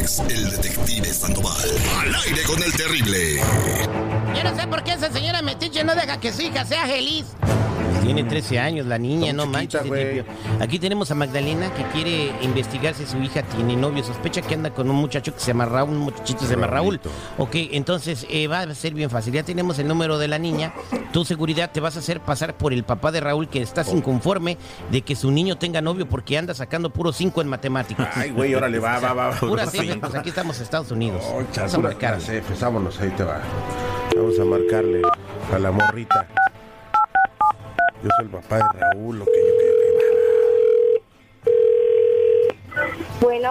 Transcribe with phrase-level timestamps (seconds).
[0.00, 1.68] el detective Sandoval.
[2.00, 3.36] Al aire con el terrible.
[4.34, 7.26] Yo no sé por qué esa señora Metiche no deja que su hija sea feliz.
[8.02, 9.82] Tiene 13 años la niña, no manches.
[9.82, 10.24] Tripio.
[10.60, 14.02] Aquí tenemos a Magdalena que quiere investigar si su hija tiene novio.
[14.04, 17.00] Sospecha que anda con un muchacho que se llama Raúl, un muchachito se llama Raúl.
[17.38, 19.32] Ok, entonces eh, va a ser bien fácil.
[19.32, 20.72] Ya tenemos el número de la niña.
[21.12, 24.58] Tu seguridad te vas a hacer pasar por el papá de Raúl que estás inconforme
[24.90, 28.08] de que su niño tenga novio porque anda sacando puro 5 en matemáticas.
[28.14, 29.30] Ay, güey, órale, va, va, va.
[29.32, 31.22] Pura C, pues aquí estamos en Estados Unidos.
[31.26, 32.42] Oh, vamos a marcarle.
[32.60, 33.40] vámonos, ahí te va.
[34.16, 35.02] Vamos a marcarle
[35.52, 36.28] a la morrita.
[38.02, 39.32] Yo soy el papá de Raúl, lo que
[42.72, 43.50] yo Bueno.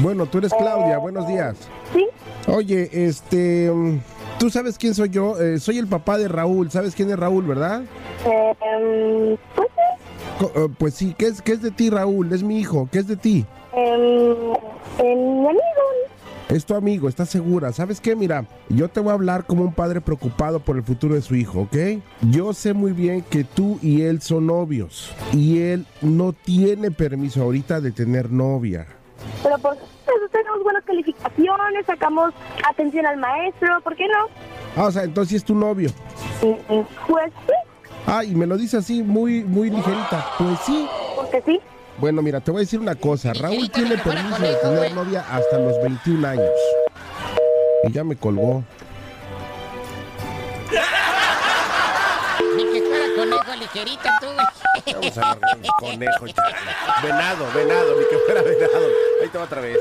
[0.00, 1.68] Bueno, tú eres Claudia, buenos días.
[1.92, 2.06] Sí.
[2.46, 4.00] Oye, este, mm,
[4.38, 7.44] tú sabes quién soy yo, eh, soy el papá de Raúl, ¿sabes quién es Raúl,
[7.46, 7.82] verdad?
[8.24, 10.46] Eh, pues sí.
[10.54, 12.32] Eh, pues sí, ¿qué es, ¿qué es de ti Raúl?
[12.32, 13.44] Es mi hijo, ¿qué es de ti?
[13.74, 14.54] Eh,
[14.98, 15.60] mi amigo.
[16.48, 17.72] Es tu amigo, ¿estás segura?
[17.72, 18.14] ¿Sabes qué?
[18.14, 21.34] Mira, yo te voy a hablar como un padre preocupado por el futuro de su
[21.34, 21.76] hijo, ¿ok?
[22.30, 27.42] Yo sé muy bien que tú y él son novios y él no tiene permiso
[27.42, 28.86] ahorita de tener novia.
[29.42, 32.32] Pero por eso tenemos buenas calificaciones, sacamos
[32.68, 34.28] atención al maestro, ¿por qué no?
[34.80, 35.90] Ah, o sea, entonces es tu novio.
[36.40, 37.52] Pues sí.
[38.06, 40.24] Ah, y me lo dice así muy, muy ligerita.
[40.38, 40.86] Pues sí.
[41.16, 41.60] Porque sí.
[41.98, 43.32] Bueno, mira, te voy a decir una cosa.
[43.32, 46.50] Raúl tiene permiso de tener novia hasta los 21 años.
[47.84, 48.62] Y ya me colgó.
[52.56, 54.26] Ni que fuera conejo ligerita tú,
[54.92, 56.54] Vamos a ver, conejo, chaval.
[57.02, 58.86] Venado, venado, ni que fuera venado.
[59.22, 59.78] Ahí te va otra vez.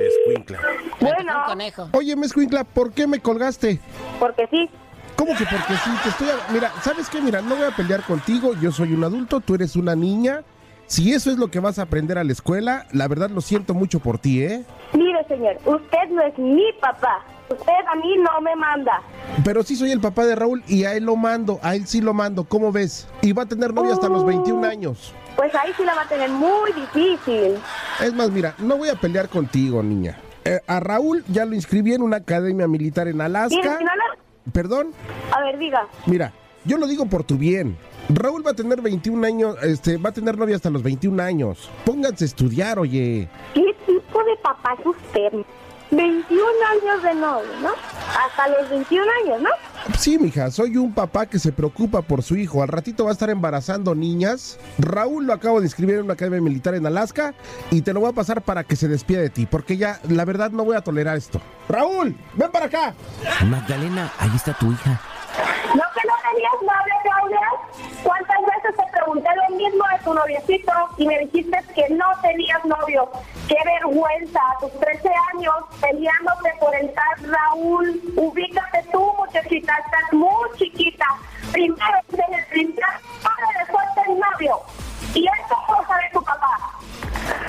[0.00, 0.58] Escuincla.
[1.00, 1.32] Bueno.
[1.46, 1.88] Conejo.
[1.92, 3.80] Oye, Escuincla, ¿por qué me colgaste?
[4.18, 4.68] Porque sí.
[5.16, 5.90] ¿Cómo que porque sí?
[6.02, 6.28] Te estoy...
[6.30, 7.20] a- Mira, ¿sabes qué?
[7.20, 8.54] Mira, no voy a pelear contigo.
[8.60, 10.42] Yo soy un adulto, tú eres una niña.
[10.86, 13.74] Si eso es lo que vas a aprender a la escuela, la verdad lo siento
[13.74, 14.64] mucho por ti, ¿eh?
[14.92, 17.24] Mire, señor, usted no es mi papá.
[17.50, 19.02] Usted a mí no me manda.
[19.44, 22.00] Pero sí soy el papá de Raúl y a él lo mando, a él sí
[22.00, 23.06] lo mando, ¿cómo ves?
[23.22, 25.12] Y va a tener novia hasta los 21 años.
[25.36, 27.56] Pues ahí sí la va a tener muy difícil.
[28.02, 30.18] Es más, mira, no voy a pelear contigo, niña.
[30.44, 33.78] Eh, a Raúl ya lo inscribí en una academia militar en Alaska.
[34.52, 34.92] Perdón,
[35.32, 35.86] A ver, diga.
[36.06, 36.32] mira,
[36.64, 37.76] yo lo digo por tu bien.
[38.08, 41.70] Raúl va a tener 21 años, este, va a tener novia hasta los 21 años.
[41.84, 43.28] Pónganse a estudiar, oye.
[43.54, 45.44] ¿Qué tipo de papá es usted?
[45.90, 47.70] 21 años de novio, ¿no?
[48.08, 49.50] Hasta los 21 años, ¿no?
[49.98, 52.62] Sí, mija, soy un papá que se preocupa por su hijo.
[52.62, 54.58] Al ratito va a estar embarazando niñas.
[54.78, 57.34] Raúl lo acabo de inscribir en una academia militar en Alaska
[57.70, 60.24] y te lo voy a pasar para que se despida de ti, porque ya, la
[60.24, 61.40] verdad, no voy a tolerar esto.
[61.68, 62.94] Raúl, ven para acá.
[63.46, 65.00] Magdalena, ahí está tu hija.
[66.34, 67.40] ¿No que no tenías novia, Claudia?
[68.02, 72.64] ¿Cuántas veces te pregunté lo mismo de tu noviecito y me dijiste que no tenías
[72.64, 73.08] novio?
[73.48, 74.40] ¡Qué vergüenza!
[74.40, 78.00] A tus 13 años peleándote por el tal Raúl.
[78.16, 81.06] Ubícate tú, muchachita, estás muy chiquita.
[81.52, 82.84] Primero, desde el primer
[83.22, 84.60] padre de suerte el novio.
[85.14, 86.58] Y esto cosa de tu papá.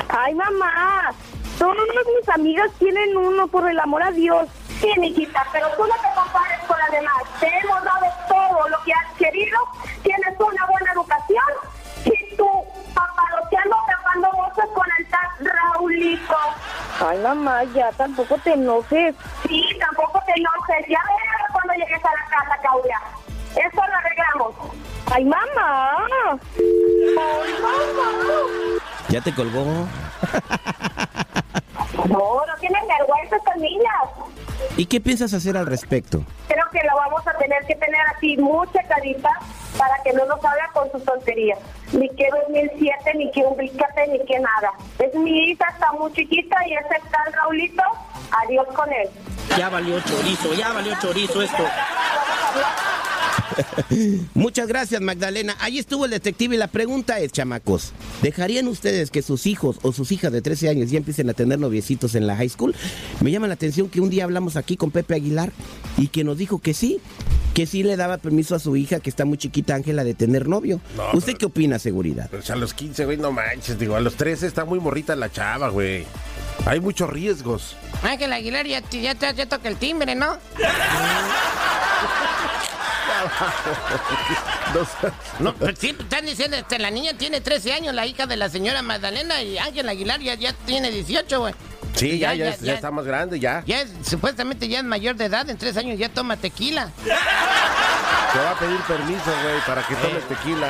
[0.09, 1.11] Ay, mamá.
[1.57, 1.77] Todas
[2.19, 4.47] mis amigas tienen uno, por el amor a Dios.
[4.79, 7.23] Sí, mijita, pero tú no te compares con las demás.
[7.39, 9.57] Te hemos dado todo lo que has querido.
[10.03, 11.45] Tienes una buena educación.
[12.05, 12.47] Y tú,
[12.93, 16.37] papaloteando, tapando voces con el tal Raulito.
[16.99, 19.15] Ay, mamá, ya tampoco te enojes.
[19.47, 20.87] Sí, tampoco te enojes.
[20.87, 23.01] Ya verás cuando llegues a la casa, Claudia.
[23.55, 24.55] Eso lo arreglamos.
[25.13, 26.07] Ay, mamá.
[26.57, 28.11] Ay, mamá.
[29.09, 29.63] ¿Ya te colgó?
[32.09, 34.24] No, no tienen vergüenza estas niñas.
[34.77, 36.21] ¿Y qué piensas hacer al respecto?
[36.47, 39.29] Creo que lo vamos a tener que tener así mucha carita
[39.77, 41.57] para que no nos haga con sus tonterías.
[41.93, 44.73] Ni que 2007, ni que ubícate, ni que nada.
[44.99, 47.83] Es mi hija, está muy chiquita y ese tal Raulito,
[48.43, 49.09] adiós con él.
[49.57, 51.63] Ya valió chorizo, ya valió chorizo esto.
[54.33, 55.55] Muchas gracias, Magdalena.
[55.59, 57.91] Ahí estuvo el detective y la pregunta es, chamacos,
[58.21, 61.59] ¿dejarían ustedes que sus hijos o sus hijas de 13 años ya empiecen a tener
[61.59, 62.75] noviecitos en la high school?
[63.21, 65.51] Me llama la atención que un día hablamos aquí con Pepe Aguilar
[65.97, 66.99] y que nos dijo que sí,
[67.53, 70.47] que sí le daba permiso a su hija, que está muy chiquita, Ángela, de tener
[70.47, 70.81] novio.
[70.97, 72.29] No, ¿Usted pero- qué opina, seguridad?
[72.29, 73.79] Pues a los 15, güey, no manches.
[73.79, 76.05] Digo, a los 13 está muy morrita la chava, güey.
[76.65, 77.75] Hay muchos riesgos.
[78.01, 80.37] Ángel Aguilar ya, ya, ya, ya toca el timbre, ¿no?
[85.39, 88.49] No, pero sí, están diciendo, este, la niña tiene 13 años, la hija de la
[88.49, 91.53] señora Magdalena, y Ángel Aguilar ya, ya tiene 18, güey.
[91.95, 93.63] Sí, ya, ya, ya, está más grande, ya.
[93.65, 96.91] Ya es- supuestamente ya es mayor de edad, en tres años ya toma tequila.
[97.03, 100.69] Te va a pedir permiso, güey, para que tomes tequila.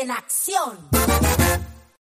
[0.00, 1.41] en acción.